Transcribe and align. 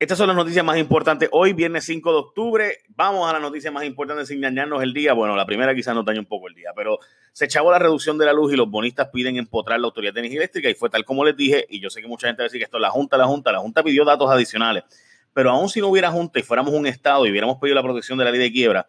Estas 0.00 0.16
son 0.16 0.28
las 0.28 0.36
noticias 0.36 0.64
más 0.64 0.78
importantes. 0.78 1.28
Hoy, 1.32 1.54
viernes 1.54 1.84
5 1.86 2.12
de 2.12 2.18
octubre, 2.18 2.78
vamos 2.90 3.28
a 3.28 3.32
las 3.32 3.42
noticias 3.42 3.72
más 3.72 3.82
importantes 3.82 4.28
sin 4.28 4.40
dañarnos 4.40 4.80
el 4.80 4.92
día. 4.92 5.12
Bueno, 5.12 5.34
la 5.34 5.44
primera 5.44 5.74
quizás 5.74 5.92
nos 5.92 6.04
daña 6.04 6.20
un 6.20 6.26
poco 6.26 6.46
el 6.46 6.54
día, 6.54 6.70
pero 6.76 7.00
se 7.32 7.46
echaba 7.46 7.72
la 7.72 7.80
reducción 7.80 8.16
de 8.16 8.24
la 8.24 8.32
luz 8.32 8.52
y 8.52 8.56
los 8.56 8.70
bonistas 8.70 9.08
piden 9.12 9.36
empotrar 9.38 9.80
la 9.80 9.86
Autoridad 9.86 10.14
de 10.14 10.20
Energía 10.20 10.38
Eléctrica 10.38 10.70
y 10.70 10.74
fue 10.74 10.88
tal 10.88 11.04
como 11.04 11.24
les 11.24 11.36
dije, 11.36 11.66
y 11.68 11.80
yo 11.80 11.90
sé 11.90 12.00
que 12.00 12.06
mucha 12.06 12.28
gente 12.28 12.42
va 12.42 12.44
a 12.44 12.46
decir 12.46 12.60
que 12.60 12.66
esto 12.66 12.76
es 12.76 12.80
la 12.80 12.90
Junta, 12.90 13.16
la 13.16 13.26
Junta, 13.26 13.50
la 13.50 13.58
Junta 13.58 13.82
pidió 13.82 14.04
datos 14.04 14.30
adicionales, 14.30 14.84
pero 15.32 15.50
aún 15.50 15.68
si 15.68 15.80
no 15.80 15.88
hubiera 15.88 16.12
Junta 16.12 16.38
y 16.38 16.44
fuéramos 16.44 16.72
un 16.72 16.86
Estado 16.86 17.26
y 17.26 17.32
hubiéramos 17.32 17.56
pedido 17.58 17.74
la 17.74 17.82
protección 17.82 18.18
de 18.18 18.24
la 18.24 18.30
ley 18.30 18.38
de 18.38 18.52
quiebra, 18.52 18.86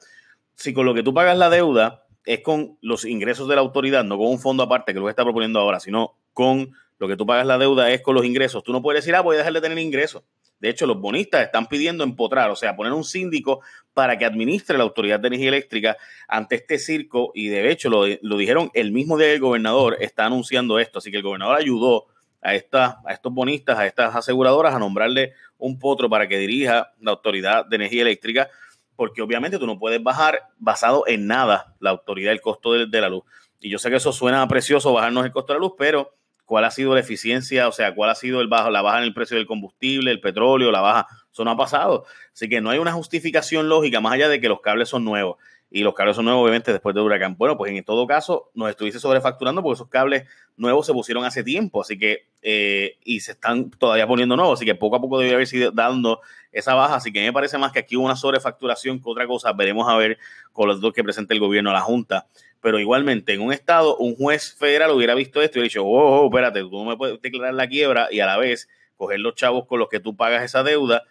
si 0.53 0.73
con 0.75 0.85
lo 0.85 0.93
que 0.93 1.01
tú 1.01 1.11
pagas 1.11 1.39
la 1.39 1.49
deuda 1.49 2.05
es 2.23 2.41
con 2.41 2.77
los 2.81 3.03
ingresos 3.03 3.49
de 3.49 3.55
la 3.55 3.61
autoridad, 3.61 4.03
no 4.03 4.19
con 4.19 4.27
un 4.27 4.39
fondo 4.39 4.61
aparte 4.61 4.93
que 4.93 4.99
lo 4.99 5.09
está 5.09 5.23
proponiendo 5.23 5.59
ahora, 5.59 5.79
sino 5.79 6.19
con 6.33 6.69
lo 6.99 7.07
que 7.07 7.17
tú 7.17 7.25
pagas 7.25 7.47
la 7.47 7.57
deuda 7.57 7.89
es 7.89 8.01
con 8.01 8.13
los 8.13 8.25
ingresos, 8.25 8.63
tú 8.63 8.73
no 8.73 8.83
puedes 8.83 9.03
decir, 9.03 9.15
ah, 9.15 9.21
voy 9.21 9.37
a 9.37 9.39
dejar 9.39 9.53
de 9.53 9.61
tener 9.61 9.79
ingresos 9.79 10.21
de 10.59 10.69
hecho, 10.69 10.85
los 10.85 10.99
bonistas 10.99 11.41
están 11.41 11.67
pidiendo 11.67 12.03
empotrar, 12.03 12.49
o 12.49 12.55
sea, 12.55 12.75
poner 12.75 12.91
un 12.91 13.05
síndico 13.05 13.61
para 13.93 14.17
que 14.17 14.25
administre 14.25 14.77
la 14.77 14.83
Autoridad 14.83 15.19
de 15.19 15.27
Energía 15.29 15.49
Eléctrica 15.49 15.97
ante 16.27 16.55
este 16.55 16.77
circo. 16.79 17.31
Y 17.33 17.47
de 17.47 17.71
hecho, 17.71 17.89
lo, 17.89 18.05
dijeron 18.37 18.69
el 18.73 18.91
mismo 18.91 19.17
día 19.17 19.27
del 19.27 19.39
gobernador 19.39 19.97
está 20.01 20.25
anunciando 20.25 20.77
esto. 20.79 20.99
Así 20.99 21.11
que 21.11 21.17
el 21.17 21.23
gobernador 21.23 21.57
ayudó 21.57 22.07
a, 22.41 22.55
esta, 22.55 22.99
a 23.05 23.13
estos 23.13 23.33
bonistas, 23.33 23.79
a 23.79 23.85
estas 23.85 24.15
aseguradoras, 24.15 24.75
a 24.75 24.79
nombrarle 24.79 25.33
un 25.57 25.79
potro 25.79 26.09
para 26.09 26.27
que 26.27 26.37
dirija 26.37 26.91
la 26.99 27.11
Autoridad 27.11 27.65
de 27.65 27.77
Energía 27.77 28.01
Eléctrica, 28.01 28.49
porque 28.97 29.21
obviamente 29.21 29.59
tú 29.59 29.65
no 29.65 29.79
puedes 29.79 30.03
bajar 30.03 30.41
basado 30.57 31.05
en 31.07 31.25
nada 31.25 31.73
la 31.79 31.91
autoridad, 31.91 32.33
el 32.33 32.41
costo 32.41 32.73
de, 32.73 32.85
de 32.85 33.01
la 33.01 33.07
luz. 33.07 33.23
Y 33.61 33.69
yo 33.69 33.79
sé 33.79 33.89
que 33.89 33.95
eso 33.95 34.11
suena 34.11 34.45
precioso, 34.49 34.93
bajarnos 34.93 35.25
el 35.25 35.31
costo 35.31 35.53
de 35.53 35.59
la 35.59 35.65
luz, 35.65 35.73
pero 35.77 36.18
cuál 36.49 36.65
ha 36.65 36.71
sido 36.71 36.95
la 36.95 37.01
eficiencia, 37.01 37.67
o 37.67 37.71
sea, 37.71 37.93
cuál 37.93 38.09
ha 38.09 38.15
sido 38.15 38.41
el 38.41 38.47
bajo, 38.47 38.71
la 38.71 38.81
baja 38.81 38.97
en 38.97 39.03
el 39.03 39.13
precio 39.13 39.37
del 39.37 39.45
combustible, 39.45 40.09
el 40.09 40.19
petróleo, 40.19 40.71
la 40.71 40.81
baja, 40.81 41.05
eso 41.31 41.45
no 41.45 41.51
ha 41.51 41.55
pasado. 41.55 42.05
Así 42.33 42.49
que 42.49 42.59
no 42.59 42.71
hay 42.71 42.79
una 42.79 42.91
justificación 42.91 43.69
lógica 43.69 44.01
más 44.01 44.13
allá 44.13 44.29
de 44.29 44.41
que 44.41 44.49
los 44.49 44.59
cables 44.59 44.89
son 44.89 45.05
nuevos. 45.05 45.37
Y 45.71 45.83
los 45.83 45.93
cables 45.93 46.15
son 46.15 46.25
nuevos, 46.25 46.41
obviamente, 46.41 46.71
después 46.71 46.95
del 46.95 47.03
huracán. 47.03 47.35
Bueno, 47.37 47.57
pues 47.57 47.71
en 47.71 47.83
todo 47.83 48.07
caso, 48.07 48.49
nos 48.55 48.69
estuviese 48.69 48.99
sobrefacturando 48.99 49.61
porque 49.61 49.75
esos 49.75 49.87
cables 49.87 50.23
nuevos 50.57 50.85
se 50.85 50.93
pusieron 50.93 51.25
hace 51.25 51.43
tiempo, 51.43 51.81
así 51.81 51.97
que, 51.97 52.25
eh, 52.41 52.97
y 53.03 53.19
se 53.19 53.33
están 53.33 53.69
todavía 53.69 54.07
poniendo 54.07 54.35
nuevos, 54.35 54.59
así 54.59 54.65
que 54.65 54.73
poco 54.75 54.95
a 54.95 55.01
poco 55.01 55.19
debería 55.19 55.35
haber 55.35 55.47
sido 55.47 55.71
dando 55.71 56.21
esa 56.51 56.73
baja. 56.73 56.95
Así 56.95 57.13
que 57.13 57.21
me 57.21 57.31
parece 57.31 57.57
más 57.57 57.71
que 57.71 57.79
aquí 57.79 57.95
hubo 57.95 58.05
una 58.05 58.15
sobrefacturación 58.15 58.99
que 58.99 59.09
otra 59.09 59.27
cosa. 59.27 59.53
Veremos 59.53 59.87
a 59.87 59.95
ver 59.95 60.17
con 60.53 60.67
los 60.67 60.81
dos 60.81 60.91
que 60.91 61.03
presenta 61.03 61.33
el 61.33 61.39
gobierno 61.39 61.69
a 61.69 61.73
la 61.73 61.81
Junta 61.81 62.25
pero 62.61 62.79
igualmente 62.79 63.33
en 63.33 63.41
un 63.41 63.53
estado, 63.53 63.95
un 63.97 64.15
juez 64.15 64.53
federal 64.53 64.91
hubiera 64.91 65.15
visto 65.15 65.41
esto 65.41 65.57
y 65.57 65.61
hubiera 65.61 65.69
dicho, 65.69 65.85
oh, 65.85 66.23
oh, 66.23 66.25
espérate, 66.25 66.61
tú 66.61 66.71
no 66.71 66.85
me 66.85 66.97
puedes 66.97 67.21
declarar 67.21 67.53
la 67.53 67.67
quiebra 67.67 68.09
y 68.11 68.19
a 68.19 68.25
la 68.25 68.37
vez 68.37 68.67
coger 68.97 69.19
los 69.19 69.35
chavos 69.35 69.65
con 69.65 69.79
los 69.79 69.87
que 69.87 69.99
tú 69.99 70.15
pagas 70.15 70.43
esa 70.43 70.61
deuda 70.63 71.03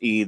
y 0.00 0.26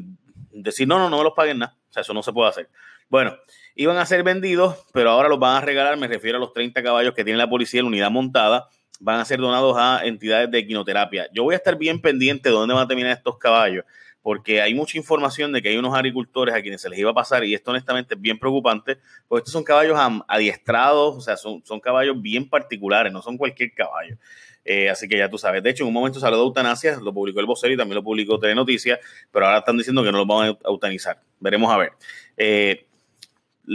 decir, 0.52 0.86
no, 0.86 0.98
no, 0.98 1.10
no 1.10 1.18
me 1.18 1.24
los 1.24 1.32
paguen 1.34 1.58
nada. 1.58 1.76
O 1.90 1.92
sea, 1.92 2.02
eso 2.02 2.14
no 2.14 2.22
se 2.22 2.32
puede 2.32 2.48
hacer. 2.48 2.68
Bueno, 3.08 3.36
iban 3.78 3.96
a 3.96 4.04
ser 4.04 4.24
vendidos, 4.24 4.76
pero 4.92 5.10
ahora 5.10 5.28
los 5.28 5.38
van 5.38 5.56
a 5.56 5.60
regalar, 5.64 5.96
me 5.96 6.08
refiero 6.08 6.36
a 6.36 6.40
los 6.40 6.52
30 6.52 6.82
caballos 6.82 7.14
que 7.14 7.22
tiene 7.22 7.38
la 7.38 7.48
policía 7.48 7.80
la 7.80 7.86
unidad 7.86 8.10
montada, 8.10 8.68
van 8.98 9.20
a 9.20 9.24
ser 9.24 9.38
donados 9.38 9.76
a 9.78 10.04
entidades 10.04 10.50
de 10.50 10.58
equinoterapia. 10.58 11.28
Yo 11.32 11.44
voy 11.44 11.54
a 11.54 11.58
estar 11.58 11.78
bien 11.78 12.00
pendiente 12.00 12.48
de 12.48 12.54
dónde 12.56 12.74
van 12.74 12.84
a 12.84 12.88
terminar 12.88 13.12
estos 13.12 13.38
caballos 13.38 13.84
porque 14.20 14.60
hay 14.60 14.74
mucha 14.74 14.98
información 14.98 15.52
de 15.52 15.62
que 15.62 15.68
hay 15.68 15.76
unos 15.76 15.94
agricultores 15.94 16.54
a 16.54 16.60
quienes 16.60 16.82
se 16.82 16.90
les 16.90 16.98
iba 16.98 17.12
a 17.12 17.14
pasar 17.14 17.44
y 17.44 17.54
esto 17.54 17.70
honestamente 17.70 18.14
es 18.14 18.20
bien 18.20 18.38
preocupante, 18.38 18.98
porque 19.26 19.40
estos 19.40 19.52
son 19.52 19.64
caballos 19.64 19.96
adiestrados, 20.26 21.16
o 21.16 21.20
sea, 21.20 21.36
son, 21.36 21.64
son 21.64 21.80
caballos 21.80 22.20
bien 22.20 22.48
particulares, 22.48 23.12
no 23.12 23.22
son 23.22 23.38
cualquier 23.38 23.72
caballo. 23.72 24.18
Eh, 24.64 24.90
así 24.90 25.08
que 25.08 25.16
ya 25.16 25.30
tú 25.30 25.38
sabes. 25.38 25.62
De 25.62 25.70
hecho, 25.70 25.84
en 25.84 25.88
un 25.88 25.94
momento 25.94 26.20
salió 26.20 26.36
de 26.36 26.44
eutanasia, 26.44 26.98
lo 27.00 27.14
publicó 27.14 27.40
el 27.40 27.46
vocero 27.46 27.72
y 27.72 27.76
también 27.76 27.94
lo 27.94 28.02
publicó 28.02 28.38
Telenoticias, 28.38 28.98
pero 29.30 29.46
ahora 29.46 29.60
están 29.60 29.78
diciendo 29.78 30.02
que 30.02 30.12
no 30.12 30.18
lo 30.18 30.26
van 30.26 30.50
a 30.50 30.58
eutanizar. 30.68 31.22
Veremos 31.40 31.70
a 31.70 31.78
ver. 31.78 31.92
Eh, 32.36 32.87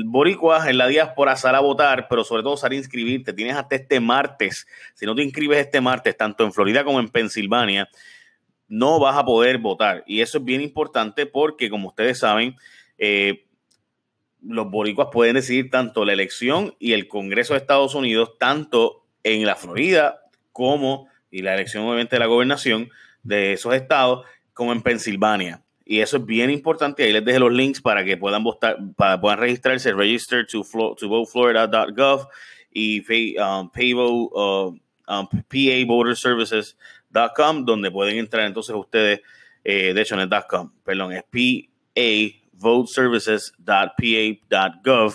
Boricuas 0.05 0.67
en 0.67 0.77
la 0.77 0.87
diáspora 0.87 1.35
sal 1.35 1.55
a 1.55 1.59
votar, 1.59 2.07
pero 2.09 2.23
sobre 2.23 2.41
todo 2.41 2.57
sal 2.57 2.71
a 2.71 2.75
inscribirte. 2.75 3.33
Tienes 3.33 3.55
hasta 3.55 3.75
este 3.75 3.99
martes. 3.99 4.67
Si 4.95 5.05
no 5.05 5.13
te 5.13 5.21
inscribes 5.21 5.59
este 5.59 5.81
martes, 5.81 6.17
tanto 6.17 6.43
en 6.43 6.51
Florida 6.51 6.83
como 6.83 6.99
en 6.99 7.09
Pensilvania, 7.09 7.89
no 8.67 8.99
vas 8.99 9.17
a 9.17 9.25
poder 9.25 9.59
votar. 9.59 10.03
Y 10.07 10.21
eso 10.21 10.39
es 10.39 10.43
bien 10.43 10.61
importante 10.61 11.25
porque, 11.27 11.69
como 11.69 11.89
ustedes 11.89 12.19
saben, 12.19 12.55
eh, 12.97 13.45
los 14.41 14.69
boricuas 14.69 15.09
pueden 15.11 15.35
decidir 15.35 15.69
tanto 15.69 16.05
la 16.05 16.13
elección 16.13 16.75
y 16.79 16.93
el 16.93 17.07
Congreso 17.07 17.53
de 17.53 17.59
Estados 17.59 17.93
Unidos, 17.93 18.31
tanto 18.39 19.05
en 19.23 19.45
la 19.45 19.55
Florida 19.55 20.21
como, 20.51 21.07
y 21.29 21.41
la 21.41 21.53
elección 21.53 21.85
obviamente 21.85 22.15
de 22.15 22.19
la 22.19 22.25
gobernación 22.25 22.89
de 23.21 23.53
esos 23.53 23.73
estados, 23.73 24.25
como 24.53 24.73
en 24.73 24.81
Pensilvania. 24.81 25.63
Y 25.85 25.99
eso 25.99 26.17
es 26.17 26.25
bien 26.25 26.49
importante. 26.49 27.03
Ahí 27.03 27.11
les 27.11 27.25
dejo 27.25 27.39
los 27.39 27.53
links 27.53 27.81
para 27.81 28.05
que 28.05 28.17
puedan 28.17 28.43
votar, 28.43 28.77
para 28.95 29.19
puedan 29.19 29.39
registrarse, 29.39 29.93
register 29.93 30.47
to, 30.47 30.63
to 30.97 31.09
voteflorida.gov 31.09 32.27
y 32.71 33.01
um, 33.37 33.69
PayVo, 33.69 34.09
uh, 34.09 34.79
um, 35.07 35.27
PA 35.27 35.85
Voter 35.85 36.15
Services 36.15 36.77
.com, 37.35 37.65
donde 37.65 37.91
pueden 37.91 38.17
entrar 38.17 38.45
entonces 38.45 38.73
ustedes, 38.75 39.21
eh, 39.63 39.93
de 39.93 40.01
hecho 40.01 40.15
no 40.15 40.23
es 40.23 40.29
.com, 40.49 40.71
perdón, 40.83 41.13
es 41.13 41.23
pavoteservices.pa.gov, 42.59 45.13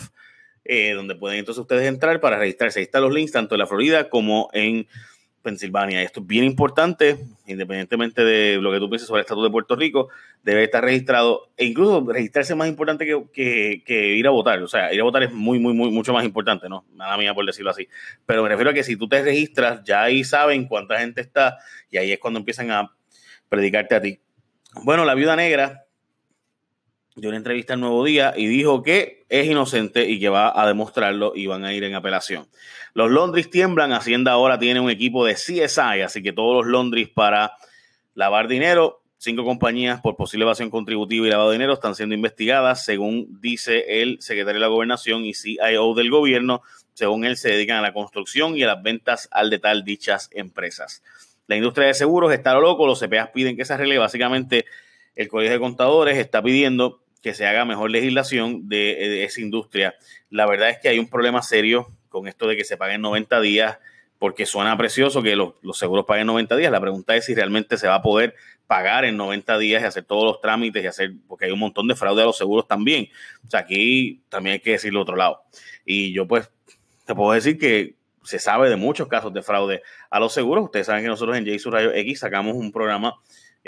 eh, 0.64 0.92
donde 0.92 1.16
pueden 1.16 1.40
entonces 1.40 1.60
ustedes 1.60 1.88
entrar 1.88 2.20
para 2.20 2.38
registrarse. 2.38 2.78
Ahí 2.78 2.84
están 2.84 3.02
los 3.02 3.12
links 3.12 3.32
tanto 3.32 3.54
en 3.54 3.58
la 3.60 3.66
Florida 3.66 4.08
como 4.08 4.48
en 4.52 4.86
Pensilvania. 5.48 6.02
Esto 6.02 6.20
es 6.20 6.26
bien 6.26 6.44
importante, 6.44 7.16
independientemente 7.46 8.22
de 8.22 8.58
lo 8.60 8.70
que 8.70 8.78
tú 8.78 8.90
pienses 8.90 9.08
sobre 9.08 9.20
el 9.20 9.24
estatus 9.24 9.44
de 9.44 9.50
Puerto 9.50 9.76
Rico, 9.76 10.10
debe 10.42 10.64
estar 10.64 10.84
registrado, 10.84 11.48
e 11.56 11.64
incluso 11.64 12.04
registrarse 12.06 12.52
es 12.52 12.56
más 12.56 12.68
importante 12.68 13.06
que, 13.06 13.82
que, 13.82 14.14
ir 14.14 14.26
a 14.26 14.30
votar. 14.30 14.62
O 14.62 14.68
sea, 14.68 14.92
ir 14.92 15.00
a 15.00 15.04
votar 15.04 15.22
es 15.22 15.32
muy, 15.32 15.58
muy, 15.58 15.72
muy, 15.72 15.90
mucho 15.90 16.12
más 16.12 16.24
importante, 16.26 16.68
¿no? 16.68 16.84
Nada 16.94 17.16
mía 17.16 17.32
por 17.32 17.46
decirlo 17.46 17.70
así. 17.70 17.88
Pero 18.26 18.42
me 18.42 18.50
refiero 18.50 18.70
a 18.70 18.74
que 18.74 18.84
si 18.84 18.96
tú 18.96 19.08
te 19.08 19.22
registras, 19.22 19.82
ya 19.84 20.02
ahí 20.02 20.22
saben 20.22 20.66
cuánta 20.66 20.98
gente 20.98 21.22
está 21.22 21.56
y 21.90 21.96
ahí 21.96 22.12
es 22.12 22.18
cuando 22.18 22.38
empiezan 22.40 22.70
a 22.70 22.92
predicarte 23.48 23.94
a 23.94 24.02
ti. 24.02 24.20
Bueno, 24.84 25.06
la 25.06 25.14
viuda 25.14 25.34
negra 25.34 25.87
dio 27.20 27.30
una 27.30 27.38
entrevista 27.38 27.74
al 27.74 27.80
Nuevo 27.80 28.04
Día 28.04 28.34
y 28.36 28.46
dijo 28.46 28.82
que 28.82 29.24
es 29.28 29.46
inocente 29.46 30.08
y 30.08 30.20
que 30.20 30.28
va 30.28 30.52
a 30.60 30.66
demostrarlo 30.66 31.32
y 31.34 31.46
van 31.46 31.64
a 31.64 31.72
ir 31.72 31.84
en 31.84 31.94
apelación. 31.94 32.48
Los 32.94 33.10
Londres 33.10 33.50
tiemblan, 33.50 33.92
Hacienda 33.92 34.32
ahora 34.32 34.58
tiene 34.58 34.80
un 34.80 34.90
equipo 34.90 35.24
de 35.24 35.34
CSI, 35.34 36.02
así 36.04 36.22
que 36.22 36.32
todos 36.32 36.64
los 36.64 36.66
Londres 36.66 37.08
para 37.12 37.52
lavar 38.14 38.48
dinero, 38.48 39.02
cinco 39.18 39.44
compañías 39.44 40.00
por 40.00 40.16
posible 40.16 40.44
evasión 40.44 40.70
contributiva 40.70 41.26
y 41.26 41.30
lavado 41.30 41.50
de 41.50 41.56
dinero 41.56 41.74
están 41.74 41.94
siendo 41.94 42.14
investigadas, 42.14 42.84
según 42.84 43.40
dice 43.40 44.02
el 44.02 44.20
secretario 44.20 44.54
de 44.54 44.60
la 44.60 44.68
Gobernación 44.68 45.24
y 45.24 45.34
CIO 45.34 45.94
del 45.94 46.10
gobierno, 46.10 46.62
según 46.94 47.24
él 47.24 47.36
se 47.36 47.50
dedican 47.50 47.78
a 47.78 47.82
la 47.82 47.92
construcción 47.92 48.56
y 48.56 48.62
a 48.62 48.68
las 48.68 48.82
ventas 48.82 49.28
al 49.30 49.50
detalle 49.50 49.82
dichas 49.84 50.30
empresas. 50.32 51.02
La 51.46 51.56
industria 51.56 51.86
de 51.86 51.94
seguros 51.94 52.32
está 52.32 52.54
lo 52.54 52.60
loco, 52.60 52.86
los 52.86 53.00
CPAs 53.00 53.30
piden 53.30 53.56
que 53.56 53.64
se 53.64 53.74
arregle, 53.74 53.98
básicamente 53.98 54.66
el 55.14 55.28
Colegio 55.28 55.54
de 55.54 55.60
Contadores 55.60 56.16
está 56.18 56.42
pidiendo 56.42 57.00
que 57.22 57.34
se 57.34 57.46
haga 57.46 57.64
mejor 57.64 57.90
legislación 57.90 58.68
de, 58.68 59.24
esa 59.24 59.40
industria. 59.40 59.94
La 60.30 60.46
verdad 60.46 60.70
es 60.70 60.78
que 60.78 60.88
hay 60.88 60.98
un 60.98 61.08
problema 61.08 61.42
serio 61.42 61.88
con 62.08 62.28
esto 62.28 62.46
de 62.46 62.56
que 62.56 62.64
se 62.64 62.76
paguen 62.76 63.00
90 63.00 63.40
días, 63.40 63.78
porque 64.18 64.46
suena 64.46 64.76
precioso 64.76 65.22
que 65.22 65.36
los, 65.36 65.54
seguros 65.74 66.04
paguen 66.06 66.26
90 66.26 66.56
días. 66.56 66.72
La 66.72 66.80
pregunta 66.80 67.14
es 67.16 67.24
si 67.24 67.34
realmente 67.34 67.76
se 67.76 67.88
va 67.88 67.96
a 67.96 68.02
poder 68.02 68.34
pagar 68.66 69.04
en 69.04 69.16
90 69.16 69.58
días 69.58 69.82
y 69.82 69.86
hacer 69.86 70.04
todos 70.04 70.24
los 70.24 70.40
trámites 70.40 70.82
y 70.82 70.86
hacer, 70.86 71.12
porque 71.26 71.46
hay 71.46 71.52
un 71.52 71.58
montón 71.58 71.88
de 71.88 71.94
fraude 71.94 72.22
a 72.22 72.26
los 72.26 72.36
seguros 72.36 72.66
también. 72.66 73.08
O 73.46 73.50
sea, 73.50 73.60
aquí 73.60 74.22
también 74.28 74.54
hay 74.54 74.60
que 74.60 74.72
decirlo 74.72 75.00
otro 75.00 75.16
lado. 75.16 75.42
Y 75.84 76.12
yo 76.12 76.26
pues 76.26 76.50
te 77.04 77.14
puedo 77.14 77.32
decir 77.32 77.58
que 77.58 77.96
se 78.22 78.38
sabe 78.38 78.68
de 78.68 78.76
muchos 78.76 79.08
casos 79.08 79.32
de 79.32 79.42
fraude 79.42 79.82
a 80.10 80.20
los 80.20 80.34
seguros. 80.34 80.64
Ustedes 80.64 80.86
saben 80.86 81.02
que 81.02 81.08
nosotros 81.08 81.36
en 81.36 81.46
JSU 81.46 81.70
Radio 81.70 81.92
X 81.94 82.20
sacamos 82.20 82.54
un 82.56 82.70
programa 82.70 83.14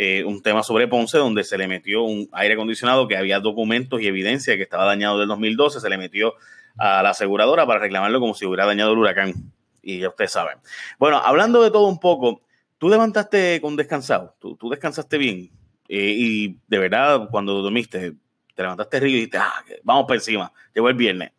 eh, 0.03 0.25
un 0.25 0.41
tema 0.41 0.62
sobre 0.62 0.88
Ponce 0.88 1.19
donde 1.19 1.44
se 1.44 1.59
le 1.59 1.69
metió 1.69 2.03
un 2.05 2.26
aire 2.32 2.55
acondicionado 2.55 3.06
que 3.06 3.19
había 3.19 3.38
documentos 3.38 4.00
y 4.00 4.06
evidencia 4.06 4.56
que 4.56 4.62
estaba 4.62 4.87
dañado 4.87 5.19
del 5.19 5.29
2012, 5.29 5.79
se 5.79 5.91
le 5.91 5.99
metió 5.99 6.37
a 6.79 7.02
la 7.02 7.11
aseguradora 7.11 7.67
para 7.67 7.81
reclamarlo 7.81 8.19
como 8.19 8.32
si 8.32 8.47
hubiera 8.47 8.64
dañado 8.64 8.93
el 8.93 8.99
huracán. 8.99 9.35
Y 9.82 9.99
ya 9.99 10.08
ustedes 10.08 10.32
saben. 10.32 10.56
Bueno, 10.99 11.19
hablando 11.19 11.62
de 11.62 11.70
todo 11.70 11.87
un 11.87 12.00
poco, 12.00 12.41
tú 12.79 12.88
levantaste 12.88 13.61
con 13.61 13.76
descansado, 13.76 14.35
tú, 14.41 14.56
descansaste 14.70 15.19
bien 15.19 15.50
eh, 15.87 16.14
y 16.17 16.56
de 16.67 16.79
verdad 16.79 17.29
cuando 17.31 17.61
dormiste 17.61 18.14
te 18.55 18.62
levantaste 18.62 19.00
río 19.00 19.11
y 19.11 19.14
dijiste, 19.17 19.37
ah, 19.37 19.62
vamos 19.82 20.06
por 20.06 20.17
encima, 20.17 20.50
llegó 20.75 20.88
el 20.88 20.94
viernes. 20.94 21.32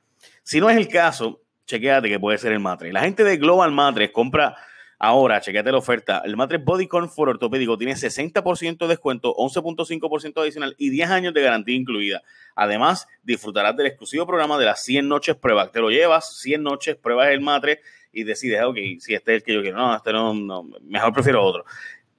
Si 0.44 0.60
no 0.60 0.70
es 0.70 0.78
el 0.78 0.88
caso, 0.88 1.42
chequéate 1.66 2.10
que 2.10 2.20
puede 2.20 2.38
ser 2.38 2.52
el 2.52 2.60
matre. 2.60 2.94
La 2.94 3.02
gente 3.02 3.24
de 3.24 3.38
Global 3.38 3.72
Matres 3.72 4.12
compra 4.12 4.56
Ahora, 5.04 5.42
chequete 5.42 5.72
la 5.72 5.80
oferta. 5.80 6.22
El 6.24 6.38
matres 6.38 6.64
Body 6.64 6.86
Comfort 6.86 7.32
ortopédico 7.32 7.76
tiene 7.76 7.94
60% 7.94 8.78
de 8.78 8.88
descuento, 8.88 9.34
11.5% 9.36 10.40
adicional 10.40 10.76
y 10.78 10.92
10 10.92 11.10
años 11.10 11.34
de 11.34 11.42
garantía 11.42 11.76
incluida. 11.76 12.22
Además, 12.56 13.08
disfrutarás 13.24 13.76
del 13.76 13.88
exclusivo 13.88 14.28
programa 14.28 14.60
de 14.60 14.66
las 14.66 14.84
100 14.84 15.08
noches 15.08 15.36
pruebas. 15.36 15.72
Te 15.72 15.80
lo 15.80 15.90
llevas, 15.90 16.38
100 16.42 16.62
noches, 16.62 16.96
pruebas 16.98 17.30
el 17.30 17.42
matres 17.42 17.80
y 18.14 18.26
decides, 18.26 18.62
ok, 18.64 18.78
si 19.00 19.16
este 19.16 19.32
es 19.32 19.38
el 19.38 19.44
que 19.44 19.56
yo 19.56 19.64
quiero. 19.64 19.78
No, 19.78 19.96
este 19.96 20.14
no, 20.14 20.36
no 20.36 20.68
mejor 20.84 21.14
prefiero 21.14 21.44
otro. 21.44 21.66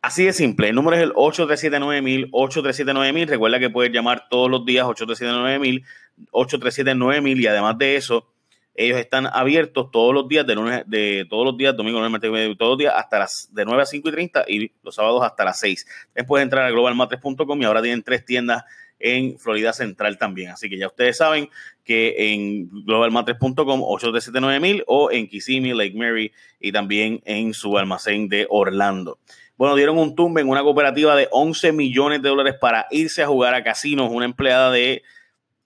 Así 0.00 0.24
de 0.24 0.32
simple, 0.32 0.70
el 0.70 0.74
número 0.74 0.96
es 0.96 1.04
el 1.04 1.12
8379000, 1.12 2.30
8379000. 2.32 3.28
Recuerda 3.28 3.60
que 3.60 3.70
puedes 3.70 3.92
llamar 3.92 4.26
todos 4.28 4.50
los 4.50 4.66
días 4.66 4.84
8379000, 4.86 5.84
8379000 6.32 7.40
y 7.40 7.46
además 7.46 7.78
de 7.78 7.94
eso, 7.94 8.31
ellos 8.74 8.98
están 8.98 9.26
abiertos 9.26 9.90
todos 9.90 10.14
los 10.14 10.28
días, 10.28 10.46
de 10.46 10.54
lunes, 10.54 10.82
de 10.86 11.26
todos 11.28 11.44
los 11.44 11.56
días, 11.56 11.76
domingo, 11.76 11.98
lunes, 11.98 12.10
martes, 12.10 12.30
todos 12.56 12.70
los 12.70 12.78
días, 12.78 12.94
hasta 12.96 13.18
las 13.18 13.48
de 13.52 13.64
9 13.64 13.82
a 13.82 13.86
5 13.86 14.08
y 14.08 14.12
30 14.12 14.44
y 14.48 14.72
los 14.82 14.94
sábados 14.94 15.22
hasta 15.22 15.44
las 15.44 15.58
6. 15.60 15.86
Después 16.14 16.42
entrar 16.42 16.64
a 16.64 16.70
globalmatres.com 16.70 17.62
y 17.62 17.64
ahora 17.64 17.82
tienen 17.82 18.02
tres 18.02 18.24
tiendas 18.24 18.64
en 18.98 19.38
Florida 19.38 19.72
Central 19.72 20.16
también. 20.16 20.50
Así 20.50 20.70
que 20.70 20.78
ya 20.78 20.86
ustedes 20.86 21.18
saben 21.18 21.50
que 21.84 22.32
en 22.32 22.68
globalmatres.com 22.84 23.80
8379000 23.82 24.84
o 24.86 25.10
en 25.10 25.26
Kissimmee, 25.26 25.74
Lake 25.74 25.94
Mary 25.94 26.32
y 26.60 26.72
también 26.72 27.20
en 27.24 27.52
su 27.52 27.76
almacén 27.76 28.28
de 28.28 28.46
Orlando. 28.48 29.18
Bueno, 29.56 29.76
dieron 29.76 29.98
un 29.98 30.14
tumbe 30.14 30.40
en 30.40 30.48
una 30.48 30.62
cooperativa 30.62 31.14
de 31.14 31.28
11 31.30 31.72
millones 31.72 32.22
de 32.22 32.28
dólares 32.30 32.54
para 32.60 32.86
irse 32.90 33.22
a 33.22 33.26
jugar 33.26 33.54
a 33.54 33.62
casinos. 33.62 34.10
Una 34.10 34.24
empleada 34.24 34.70
de 34.70 35.02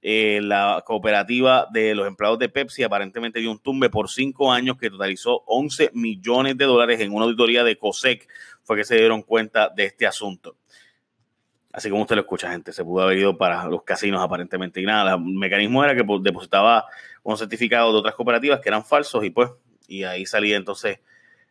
eh, 0.08 0.40
la 0.40 0.84
cooperativa 0.86 1.66
de 1.72 1.92
los 1.96 2.06
empleados 2.06 2.38
de 2.38 2.48
Pepsi 2.48 2.84
aparentemente 2.84 3.40
dio 3.40 3.50
un 3.50 3.58
tumbe 3.58 3.90
por 3.90 4.08
cinco 4.08 4.52
años 4.52 4.76
que 4.76 4.88
totalizó 4.88 5.42
11 5.46 5.90
millones 5.94 6.56
de 6.56 6.64
dólares 6.64 7.00
en 7.00 7.12
una 7.12 7.24
auditoría 7.24 7.64
de 7.64 7.76
COSEC. 7.76 8.28
Fue 8.62 8.76
que 8.76 8.84
se 8.84 8.94
dieron 8.94 9.22
cuenta 9.22 9.68
de 9.68 9.86
este 9.86 10.06
asunto. 10.06 10.58
Así 11.72 11.90
como 11.90 12.02
usted 12.02 12.14
lo 12.14 12.22
escucha, 12.22 12.52
gente, 12.52 12.72
se 12.72 12.84
pudo 12.84 13.02
haber 13.02 13.18
ido 13.18 13.36
para 13.36 13.66
los 13.66 13.82
casinos 13.82 14.22
aparentemente. 14.22 14.80
Y 14.80 14.84
nada, 14.84 15.14
el 15.14 15.20
mecanismo 15.22 15.82
era 15.82 15.96
que 15.96 16.04
depositaba 16.20 16.84
unos 17.24 17.40
certificados 17.40 17.92
de 17.92 17.98
otras 17.98 18.14
cooperativas 18.14 18.60
que 18.60 18.68
eran 18.68 18.84
falsos 18.84 19.24
y 19.24 19.30
pues, 19.30 19.50
y 19.88 20.04
ahí 20.04 20.24
salía 20.24 20.56
entonces 20.56 21.00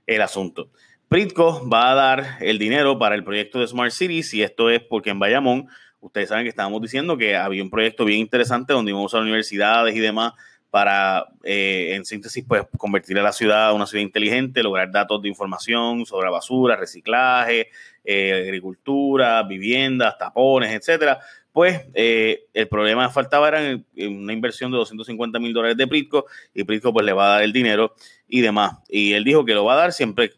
el 0.07 0.21
asunto. 0.21 0.71
Pritco 1.09 1.67
va 1.69 1.91
a 1.91 1.95
dar 1.95 2.37
el 2.39 2.57
dinero 2.57 2.97
para 2.97 3.15
el 3.15 3.25
proyecto 3.25 3.59
de 3.59 3.67
Smart 3.67 3.91
Cities 3.91 4.33
y 4.33 4.43
esto 4.43 4.69
es 4.69 4.81
porque 4.81 5.09
en 5.09 5.19
Bayamón 5.19 5.67
Ustedes 6.05 6.29
saben 6.29 6.45
que 6.45 6.49
estábamos 6.49 6.83
diciendo 6.83 7.17
que 7.17 7.35
había 7.35 7.63
un 7.63 7.71
proyecto 7.71 8.05
bien 8.05 8.19
interesante 8.19 8.73
donde 8.73 8.91
íbamos 8.91 9.11
a 9.15 9.19
universidades 9.19 9.95
y 9.95 9.99
demás 9.99 10.33
para, 10.69 11.25
eh, 11.43 11.93
en 11.95 12.05
síntesis, 12.05 12.45
pues 12.47 12.63
convertir 12.77 13.17
a 13.17 13.23
la 13.23 13.31
ciudad 13.31 13.69
a 13.69 13.73
una 13.73 13.87
ciudad 13.87 14.03
inteligente, 14.03 14.61
lograr 14.61 14.91
datos 14.91 15.19
de 15.23 15.29
información 15.29 16.05
sobre 16.05 16.29
basura, 16.29 16.75
reciclaje, 16.75 17.69
eh, 18.03 18.43
agricultura, 18.45 19.41
viviendas, 19.43 20.15
tapones, 20.17 20.71
etcétera. 20.73 21.19
Pues 21.51 21.81
eh, 21.95 22.45
el 22.53 22.67
problema 22.67 23.09
faltaba 23.09 23.47
era 23.47 23.59
una 23.97 24.33
inversión 24.33 24.71
de 24.71 24.77
250 24.77 25.39
mil 25.39 25.53
dólares 25.53 25.77
de 25.77 25.87
Pritco 25.87 26.25
y 26.53 26.63
Pritco 26.65 26.93
pues 26.93 27.05
le 27.05 27.13
va 27.13 27.25
a 27.25 27.29
dar 27.35 27.43
el 27.43 27.53
dinero 27.53 27.95
y 28.27 28.41
demás. 28.41 28.77
Y 28.89 29.13
él 29.13 29.23
dijo 29.23 29.43
que 29.43 29.55
lo 29.55 29.65
va 29.65 29.73
a 29.73 29.77
dar 29.77 29.93
siempre 29.93 30.33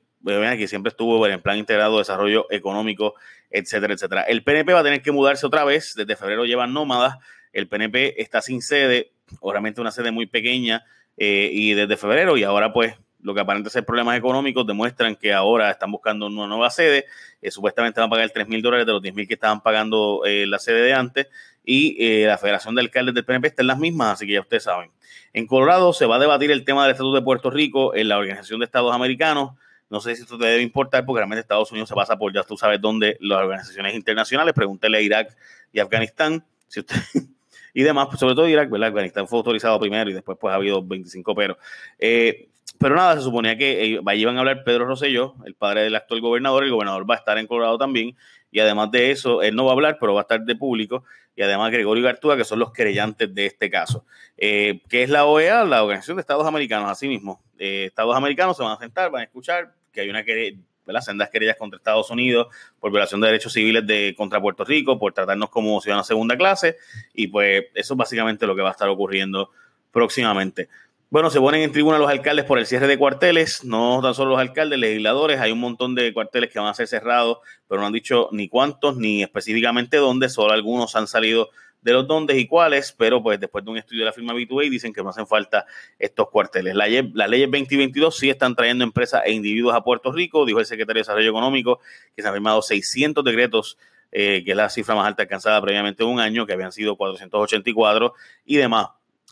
que 0.58 0.68
siempre 0.68 0.90
estuvo 0.90 1.26
en 1.26 1.42
plan 1.42 1.58
integrado 1.58 1.94
de 1.94 2.00
desarrollo 2.00 2.48
económico, 2.50 3.16
etcétera, 3.50 3.94
etcétera. 3.94 4.22
El 4.24 4.44
PNP 4.44 4.74
va 4.74 4.82
a 4.82 4.84
tener 4.84 5.02
que 5.02 5.12
mudarse 5.12 5.46
otra 5.46 5.64
vez, 5.64 5.94
desde 5.96 6.16
febrero 6.16 6.46
llevan 6.46 6.74
nómadas, 6.74 7.18
el 7.54 7.68
PNP 7.68 8.22
está 8.22 8.42
sin 8.42 8.62
sede, 8.62 9.12
obviamente 9.40 9.82
una 9.82 9.92
sede 9.92 10.12
muy 10.12 10.28
pequeña, 10.28 10.86
eh, 11.18 11.50
y 11.52 11.74
desde 11.74 11.98
febrero, 11.98 12.38
y 12.38 12.44
ahora 12.44 12.74
pues 12.74 12.96
lo 13.22 13.34
que 13.34 13.42
aparenta 13.42 13.70
ser 13.70 13.84
problemas 13.84 14.18
económicos 14.18 14.66
demuestran 14.68 15.16
que 15.16 15.34
ahora 15.34 15.72
están 15.72 15.92
buscando 15.92 16.28
una 16.28 16.48
nueva 16.48 16.70
sede, 16.70 17.06
eh, 17.42 17.50
supuestamente 17.50 18.00
van 18.00 18.08
a 18.08 18.12
pagar 18.12 18.30
3 18.30 18.48
mil 18.48 18.62
dólares 18.62 18.86
de 18.86 18.94
los 18.94 19.02
10 19.02 19.16
mil 19.16 19.28
que 19.28 19.34
estaban 19.34 19.62
pagando 19.62 20.22
eh, 20.26 20.46
la 20.46 20.60
sede 20.60 20.82
de 20.82 20.94
antes, 20.94 21.28
y 21.70 22.24
la 22.24 22.38
Federación 22.38 22.76
de 22.76 22.82
Alcaldes 22.82 23.14
del 23.14 23.26
PNP 23.26 23.50
está 23.50 23.62
en 23.62 23.68
las 23.68 23.78
mismas, 23.78 24.14
así 24.14 24.26
que 24.26 24.32
ya 24.32 24.40
ustedes 24.40 24.64
saben. 24.64 24.90
En 25.34 25.46
Colorado 25.48 25.92
se 25.92 26.06
va 26.06 26.16
a 26.16 26.20
debatir 26.20 26.50
el 26.50 26.64
tema 26.64 26.84
del 26.84 26.92
Estatuto 26.94 27.16
de 27.16 27.22
Puerto 27.22 27.50
Rico 27.50 27.94
en 27.94 28.08
la 28.08 28.18
Organización 28.18 28.60
de 28.60 28.66
Estados 28.66 28.96
Americanos. 28.96 29.52
No 29.90 30.02
sé 30.02 30.16
si 30.16 30.24
esto 30.24 30.38
te 30.38 30.46
debe 30.46 30.62
importar 30.62 31.06
porque 31.06 31.20
realmente 31.20 31.42
Estados 31.42 31.72
Unidos 31.72 31.90
se 31.90 31.96
pasa 31.96 32.18
por 32.18 32.34
ya 32.34 32.44
tú 32.44 32.58
sabes 32.58 32.82
dónde 32.82 33.18
las 33.22 33.40
organizaciones 33.40 33.96
internacionales. 33.96 34.54
Pregúntele 34.54 34.98
a 34.98 35.02
Irak 35.02 35.36
y 35.72 35.80
Afganistán 35.80 36.44
si 36.68 36.82
usted, 36.82 36.96
y 37.74 37.84
demás, 37.84 38.08
pues 38.08 38.20
sobre 38.20 38.36
todo 38.36 38.48
Irak, 38.48 38.70
¿verdad? 38.70 38.90
Afganistán 38.90 39.28
fue 39.28 39.38
autorizado 39.38 39.80
primero 39.80 40.10
y 40.10 40.14
después 40.14 40.38
pues 40.40 40.52
ha 40.52 40.56
habido 40.56 40.84
25 40.84 41.36
pero. 41.36 41.58
Eh, 42.00 42.50
pero 42.80 42.96
nada, 42.96 43.16
se 43.16 43.22
suponía 43.22 43.58
que 43.58 44.00
iban 44.16 44.38
a 44.38 44.40
hablar 44.40 44.64
Pedro 44.64 44.86
Rosselló, 44.86 45.36
el 45.46 45.56
padre 45.56 45.82
del 45.84 45.96
actual 45.96 46.22
gobernador. 46.22 46.64
El 46.64 46.72
gobernador 46.72 47.10
va 47.10 47.16
a 47.16 47.18
estar 47.18 47.38
en 47.38 47.48
Colorado 47.48 47.78
también. 47.78 48.16
Y 48.52 48.60
además 48.60 48.92
de 48.92 49.12
eso, 49.12 49.42
él 49.42 49.56
no 49.56 49.66
va 49.66 49.72
a 49.72 49.74
hablar, 49.74 49.98
pero 50.00 50.14
va 50.14 50.22
a 50.22 50.24
estar 50.24 50.42
de 50.44 50.56
público. 50.56 51.04
Y 51.36 51.42
además 51.42 51.72
Gregorio 51.72 52.04
Gartúa, 52.04 52.38
que 52.38 52.44
son 52.44 52.60
los 52.60 52.72
querellantes 52.72 53.34
de 53.34 53.48
este 53.48 53.70
caso. 53.70 54.06
Eh, 54.38 54.82
¿Qué 54.90 55.04
es 55.04 55.10
la 55.10 55.26
OEA? 55.26 55.64
La 55.64 55.84
Organización 55.84 56.18
de 56.18 56.22
Estados 56.22 56.46
Americanos, 56.46 56.90
así 56.92 57.08
mismo. 57.08 57.42
Eh, 57.58 57.86
Estados 57.86 58.16
Americanos 58.16 58.58
se 58.58 58.64
van 58.64 58.74
a 58.74 58.78
sentar, 58.78 59.10
van 59.10 59.22
a 59.22 59.26
escuchar 59.26 59.74
que 59.98 60.02
hay 60.02 60.10
una 60.12 60.24
querella, 60.24 60.60
sendas 61.02 61.32
querellas 61.32 61.58
contra 61.58 61.78
Estados 61.78 62.12
Unidos 62.12 62.48
por 62.80 62.92
violación 62.92 63.20
de 63.20 63.28
derechos 63.28 63.52
civiles 63.52 63.86
de 63.88 64.14
contra 64.16 64.40
Puerto 64.40 64.64
Rico, 64.64 65.00
por 65.00 65.12
tratarnos 65.12 65.50
como 65.50 65.82
ciudadanos 65.82 66.06
segunda 66.06 66.38
clase. 66.38 66.78
Y 67.16 67.28
pues 67.28 67.66
eso 67.74 67.96
es 67.96 67.98
básicamente 67.98 68.46
lo 68.46 68.56
que 68.56 68.62
va 68.62 68.70
a 68.70 68.74
estar 68.74 68.88
ocurriendo 68.90 69.50
próximamente. 69.92 70.70
Bueno, 71.10 71.32
se 71.32 71.40
ponen 71.40 71.62
en 71.62 71.72
tribuna 71.72 71.98
los 71.98 72.10
alcaldes 72.10 72.46
por 72.46 72.60
el 72.60 72.68
cierre 72.68 72.86
de 72.86 72.98
cuarteles, 72.98 73.64
no 73.64 74.02
tan 74.04 74.14
solo 74.14 74.32
los 74.32 74.40
alcaldes, 74.40 74.78
legisladores, 74.78 75.40
hay 75.40 75.52
un 75.52 75.60
montón 75.60 75.96
de 75.96 76.14
cuarteles 76.14 76.52
que 76.52 76.60
van 76.60 76.68
a 76.68 76.74
ser 76.76 76.88
cerrados, 76.88 77.40
pero 77.68 77.82
no 77.82 77.88
han 77.88 77.94
dicho 77.94 78.30
ni 78.32 78.48
cuántos 78.48 78.98
ni 78.98 79.24
específicamente 79.24 79.98
dónde, 79.98 80.30
solo 80.30 80.54
algunos 80.54 80.96
han 80.96 81.08
salido 81.08 81.50
de 81.88 81.94
los 81.94 82.06
dónde 82.06 82.38
y 82.38 82.46
cuáles, 82.48 82.92
pero 82.92 83.24
pues 83.24 83.40
después 83.40 83.64
de 83.64 83.72
un 83.72 83.78
estudio 83.78 84.02
de 84.02 84.08
la 84.08 84.12
firma 84.12 84.34
B2A 84.34 84.70
dicen 84.70 84.92
que 84.92 85.02
no 85.02 85.10
hacen 85.10 85.26
falta 85.26 85.66
estos 85.98 86.30
cuarteles. 86.30 86.76
La, 86.76 86.86
las 87.14 87.30
leyes 87.30 87.50
2022 87.50 88.18
sí 88.18 88.30
están 88.30 88.56
trayendo 88.56 88.84
empresas 88.84 89.22
e 89.26 89.32
individuos 89.32 89.74
a 89.74 89.82
Puerto 89.86 90.12
Rico, 90.12 90.46
dijo 90.46 90.60
el 90.60 90.66
secretario 90.66 91.00
de 91.00 91.02
Desarrollo 91.06 91.30
Económico, 91.30 91.80
que 92.14 92.22
se 92.22 92.28
han 92.28 92.34
firmado 92.34 92.62
600 92.62 93.24
decretos 93.24 93.78
eh, 94.12 94.44
que 94.44 94.52
es 94.52 94.58
la 94.58 94.70
cifra 94.70 94.96
más 94.96 95.08
alta 95.08 95.24
alcanzada 95.24 95.62
previamente 95.62 96.04
en 96.04 96.10
un 96.10 96.20
año, 96.20 96.46
que 96.46 96.52
habían 96.52 96.74
sido 96.74 96.98
484 96.98 98.14
y 98.46 98.58
demás. 98.58 98.88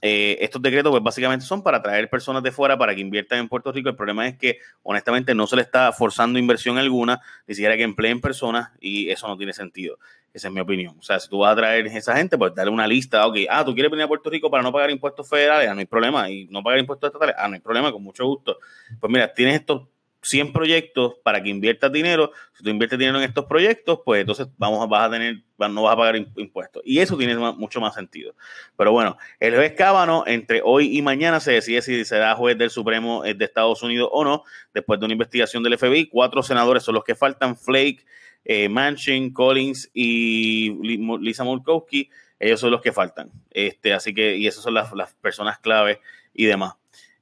Eh, 0.08 0.38
estos 0.40 0.62
decretos 0.62 0.92
pues 0.92 1.02
básicamente 1.02 1.48
son 1.48 1.64
para 1.64 1.82
traer 1.82 2.08
personas 2.12 2.44
de 2.44 2.52
fuera 2.52 2.78
para 2.78 2.94
que 2.94 3.02
inviertan 3.02 3.40
en 3.40 3.48
Puerto 3.48 3.72
Rico. 3.72 3.90
El 3.90 3.96
problema 3.96 4.28
es 4.28 4.38
que 4.38 4.60
honestamente 4.84 5.34
no 5.34 5.48
se 5.48 5.56
le 5.56 5.64
está 5.64 5.92
forzando 5.94 6.38
inversión 6.38 6.78
alguna, 6.78 7.22
ni 7.48 7.56
siquiera 7.56 7.76
que 7.76 7.82
empleen 7.82 8.22
personas 8.22 8.70
y 8.80 9.10
eso 9.10 9.28
no 9.28 9.36
tiene 9.36 9.52
sentido. 9.52 9.98
Esa 10.32 10.50
es 10.50 10.54
mi 10.54 10.60
opinión. 10.60 10.96
O 11.00 11.02
sea, 11.02 11.20
si 11.20 11.28
tú 11.28 11.40
vas 11.40 11.54
a 11.54 11.56
traer 11.56 11.88
esa 11.88 12.16
gente, 12.16 12.38
pues 12.38 12.54
darle 12.54 12.72
una 12.72 12.86
lista. 12.86 13.26
Ok, 13.26 13.38
ah, 13.50 13.66
tú 13.66 13.74
quieres 13.74 13.90
venir 13.90 14.04
a 14.04 14.08
Puerto 14.08 14.30
Rico 14.30 14.52
para 14.52 14.62
no 14.62 14.72
pagar 14.72 14.92
impuestos 14.92 15.28
federales, 15.28 15.70
ah, 15.70 15.74
no 15.74 15.80
hay 15.80 15.88
problema. 15.88 16.30
Y 16.30 16.46
no 16.52 16.62
pagar 16.62 16.80
impuestos 16.82 17.08
estatales, 17.08 17.34
ah, 17.40 17.48
no 17.48 17.56
hay 17.56 17.62
problema, 17.62 17.92
con 17.92 18.04
mucho 18.04 18.28
gusto. 18.28 18.60
Pues 19.00 19.12
mira, 19.12 19.34
tienes 19.34 19.56
estos 19.56 19.88
100 20.26 20.54
proyectos 20.54 21.16
para 21.24 21.42
que 21.44 21.50
inviertas 21.50 21.92
dinero. 21.92 22.32
Si 22.54 22.64
tú 22.64 22.72
inviertes 22.72 22.98
dinero 22.98 23.20
en 23.20 23.24
estos 23.24 23.46
proyectos, 23.46 24.00
pues 24.04 24.22
entonces 24.22 24.48
vamos, 24.58 24.90
vas 24.90 25.08
a 25.08 25.12
tener, 25.12 25.44
no 25.60 25.84
vas 25.84 25.94
a 25.94 25.98
pagar 25.98 26.16
impuestos. 26.16 26.82
Y 26.84 27.00
eso 27.00 27.16
tiene 27.16 27.36
mucho 27.38 27.80
más 27.80 27.94
sentido. 27.94 28.34
Pero 28.76 28.92
bueno, 28.92 29.18
el 29.40 29.56
juez 29.56 29.74
Cábano, 29.74 30.24
entre 30.26 30.62
hoy 30.64 30.98
y 30.98 31.04
mañana 31.04 31.40
se 31.40 31.52
decide 31.52 31.84
si 31.84 32.06
será 32.06 32.36
juez 32.36 32.58
del 32.58 32.72
Supremo 32.72 33.24
eh, 33.24 33.36
de 33.36 33.46
Estados 33.46 33.84
Unidos 33.84 34.10
o 34.12 34.24
no, 34.24 34.44
después 34.74 35.00
de 35.00 35.06
una 35.06 35.14
investigación 35.14 35.62
del 35.62 35.78
FBI. 35.78 36.08
Cuatro 36.08 36.42
senadores 36.42 36.82
son 36.82 36.96
los 36.96 37.04
que 37.04 37.14
faltan, 37.14 37.56
Flake, 37.56 38.04
eh, 38.46 38.68
Manchin, 38.68 39.32
Collins 39.32 39.92
y 39.94 40.72
Lisa 41.20 41.44
Murkowski. 41.44 42.10
Ellos 42.40 42.60
son 42.60 42.72
los 42.72 42.82
que 42.82 42.92
faltan. 42.92 43.32
Este, 43.52 43.94
así 43.94 44.12
que, 44.14 44.36
y 44.38 44.48
esas 44.48 44.64
son 44.64 44.74
las, 44.74 44.92
las 44.94 45.14
personas 45.14 45.60
clave 45.60 46.02
y 46.34 46.46
demás. 46.46 46.74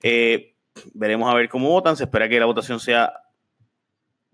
Eh, 0.02 0.53
veremos 0.94 1.32
a 1.32 1.36
ver 1.36 1.50
cómo 1.50 1.70
votan. 1.70 1.98
Se 1.98 2.04
espera 2.04 2.30
que 2.30 2.40
la 2.40 2.46
votación 2.46 2.80
sea. 2.80 3.14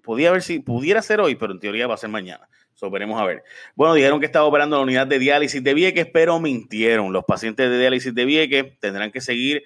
Podía 0.03 0.31
ver 0.31 0.41
si 0.41 0.59
pudiera 0.59 1.01
ser 1.01 1.19
hoy, 1.19 1.35
pero 1.35 1.53
en 1.53 1.59
teoría 1.59 1.87
va 1.87 1.93
a 1.93 1.97
ser 1.97 2.09
mañana. 2.09 2.47
So, 2.73 2.89
veremos 2.89 3.21
a 3.21 3.25
ver. 3.25 3.43
Bueno, 3.75 3.93
dijeron 3.93 4.19
que 4.19 4.25
estaba 4.25 4.45
operando 4.45 4.77
la 4.77 4.83
unidad 4.83 5.05
de 5.05 5.19
diálisis 5.19 5.61
de 5.61 5.73
Vieques, 5.73 6.07
pero 6.13 6.39
mintieron. 6.39 7.11
Los 7.11 7.25
pacientes 7.25 7.69
de 7.69 7.77
diálisis 7.77 8.15
de 8.15 8.25
Vieques 8.25 8.79
tendrán 8.79 9.11
que 9.11 9.19
seguir 9.19 9.63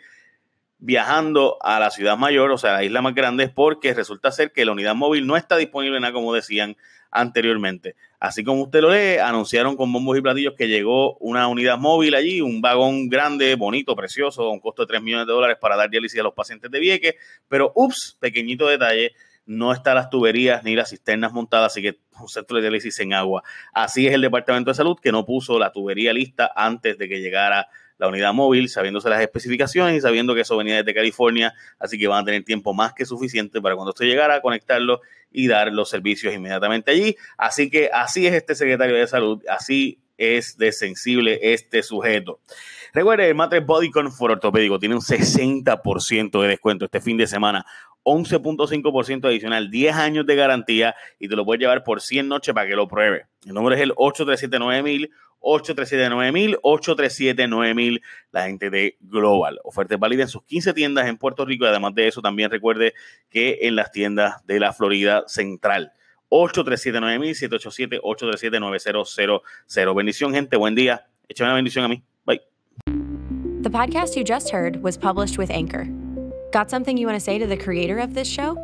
viajando 0.85 1.57
a 1.61 1.79
la 1.79 1.91
ciudad 1.91 2.17
mayor, 2.17 2.51
o 2.51 2.57
sea, 2.57 2.71
a 2.71 2.73
la 2.73 2.83
isla 2.83 3.01
más 3.01 3.15
grande, 3.15 3.47
porque 3.47 3.93
resulta 3.93 4.33
ser 4.33 4.51
que 4.51 4.65
la 4.65 4.73
unidad 4.73 4.95
móvil 4.95 5.25
no 5.25 5.37
está 5.37 5.55
disponible 5.55 5.97
nada 6.01 6.11
como 6.11 6.33
decían 6.33 6.75
anteriormente. 7.09 7.95
Así 8.19 8.43
como 8.43 8.63
usted 8.63 8.81
lo 8.81 8.91
lee, 8.91 9.17
anunciaron 9.17 9.77
con 9.77 9.93
bombos 9.93 10.17
y 10.17 10.21
platillos 10.21 10.55
que 10.57 10.67
llegó 10.67 11.15
una 11.19 11.47
unidad 11.47 11.77
móvil 11.77 12.15
allí, 12.15 12.41
un 12.41 12.61
vagón 12.61 13.07
grande, 13.07 13.55
bonito, 13.55 13.95
precioso, 13.95 14.49
un 14.49 14.59
costo 14.59 14.81
de 14.81 14.87
3 14.87 15.01
millones 15.01 15.25
de 15.25 15.31
dólares 15.31 15.57
para 15.61 15.77
dar 15.77 15.89
diálisis 15.89 16.19
a 16.19 16.23
los 16.23 16.33
pacientes 16.33 16.69
de 16.69 16.79
Vieques, 16.81 17.15
pero 17.47 17.71
ups, 17.75 18.17
pequeñito 18.19 18.67
detalle, 18.67 19.13
no 19.45 19.71
están 19.71 19.95
las 19.95 20.09
tuberías 20.09 20.65
ni 20.65 20.75
las 20.75 20.89
cisternas 20.89 21.31
montadas, 21.31 21.71
así 21.71 21.81
que 21.81 21.99
un 22.19 22.27
centro 22.27 22.57
de 22.57 22.63
diálisis 22.63 22.99
en 22.99 23.13
agua. 23.13 23.43
Así 23.73 24.05
es 24.05 24.13
el 24.13 24.21
Departamento 24.21 24.71
de 24.71 24.75
Salud 24.75 24.97
que 25.01 25.13
no 25.13 25.25
puso 25.25 25.57
la 25.59 25.71
tubería 25.71 26.11
lista 26.11 26.51
antes 26.53 26.97
de 26.97 27.07
que 27.07 27.21
llegara 27.21 27.69
la 27.97 28.07
unidad 28.07 28.33
móvil, 28.33 28.69
sabiéndose 28.69 29.09
las 29.09 29.21
especificaciones 29.21 29.97
y 29.97 30.01
sabiendo 30.01 30.35
que 30.35 30.41
eso 30.41 30.57
venía 30.57 30.77
desde 30.77 30.93
California, 30.93 31.53
así 31.79 31.97
que 31.97 32.07
van 32.07 32.21
a 32.21 32.25
tener 32.25 32.43
tiempo 32.43 32.73
más 32.73 32.93
que 32.93 33.05
suficiente 33.05 33.61
para 33.61 33.75
cuando 33.75 33.91
usted 33.91 34.05
llegara 34.05 34.35
a 34.35 34.41
conectarlo 34.41 35.01
y 35.31 35.47
dar 35.47 35.71
los 35.71 35.89
servicios 35.89 36.33
inmediatamente 36.33 36.91
allí. 36.91 37.15
Así 37.37 37.69
que 37.69 37.89
así 37.93 38.27
es 38.27 38.33
este 38.33 38.55
secretario 38.55 38.95
de 38.95 39.07
salud, 39.07 39.41
así 39.49 39.99
es 40.17 40.57
de 40.57 40.71
sensible 40.71 41.39
este 41.41 41.83
sujeto. 41.83 42.39
Recuerde, 42.93 43.27
el 43.27 43.35
Matres 43.35 43.65
Body 43.65 43.89
Comfort 43.89 44.33
ortopédico 44.33 44.77
tiene 44.77 44.95
un 44.95 45.01
60% 45.01 46.41
de 46.41 46.47
descuento 46.47 46.85
este 46.85 47.01
fin 47.01 47.17
de 47.17 47.25
semana. 47.25 47.65
11.5% 48.03 49.25
adicional, 49.27 49.71
10 49.71 49.95
años 49.95 50.25
de 50.25 50.35
garantía 50.35 50.95
y 51.19 51.27
te 51.27 51.35
lo 51.35 51.45
puedes 51.45 51.61
llevar 51.61 51.83
por 51.83 52.01
100 52.01 52.27
noches 52.27 52.53
para 52.53 52.67
que 52.67 52.75
lo 52.75 52.87
pruebe. 52.87 53.25
El 53.45 53.53
número 53.53 53.75
es 53.75 53.81
el 53.81 53.93
8379000, 53.93 55.09
8379000, 55.43 56.59
8379000, 56.61 58.01
la 58.31 58.45
gente 58.45 58.69
de 58.69 58.97
Global. 59.01 59.59
Oferta 59.63 59.97
válida 59.97 60.23
en 60.23 60.29
sus 60.29 60.43
15 60.43 60.73
tiendas 60.73 61.07
en 61.07 61.17
Puerto 61.17 61.45
Rico 61.45 61.65
y 61.65 61.67
además 61.67 61.93
de 61.93 62.07
eso 62.07 62.21
también 62.21 62.49
recuerde 62.49 62.93
que 63.29 63.59
en 63.61 63.75
las 63.75 63.91
tiendas 63.91 64.45
de 64.47 64.59
la 64.59 64.73
Florida 64.73 65.23
Central. 65.27 65.91
8379000, 66.29 68.01
787-837-9000. 68.01 69.95
Bendición, 69.95 70.33
gente. 70.33 70.57
Buen 70.57 70.73
día. 70.73 71.05
Échame 71.27 71.49
una 71.49 71.55
bendición 71.55 71.85
a 71.85 71.87
mí. 71.87 72.01
Bye. 72.25 72.41
The 73.61 73.69
podcast 73.69 74.15
you 74.15 74.23
just 74.23 74.49
heard 74.49 74.81
was 74.81 74.97
published 74.97 75.37
with 75.37 75.51
Anchor. 75.51 75.87
Got 76.51 76.69
something 76.69 76.97
you 76.97 77.05
want 77.05 77.19
to 77.19 77.23
say 77.23 77.37
to 77.37 77.45
the 77.45 77.57
creator 77.57 77.99
of 77.99 78.13
this 78.13 78.27
show? 78.27 78.57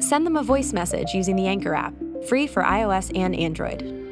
Send 0.00 0.26
them 0.26 0.36
a 0.36 0.42
voice 0.42 0.72
message 0.72 1.14
using 1.14 1.36
the 1.36 1.46
Anchor 1.46 1.74
app, 1.74 1.94
free 2.28 2.46
for 2.48 2.62
iOS 2.62 3.16
and 3.16 3.34
Android. 3.36 4.03